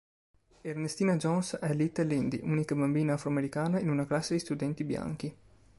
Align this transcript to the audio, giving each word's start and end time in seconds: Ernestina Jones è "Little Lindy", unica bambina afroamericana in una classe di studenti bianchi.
Ernestina 0.61 1.15
Jones 1.15 1.57
è 1.57 1.71
"Little 1.75 2.05
Lindy", 2.05 2.39
unica 2.41 2.73
bambina 2.73 3.13
afroamericana 3.13 3.79
in 3.79 3.91
una 3.91 4.07
classe 4.07 4.33
di 4.33 4.39
studenti 4.39 4.83
bianchi. 4.83 5.35